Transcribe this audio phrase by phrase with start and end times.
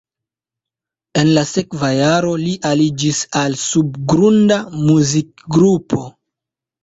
[1.19, 4.57] En la sekva jaro li aliĝis al subgrunda
[4.89, 6.01] muzikgrupo.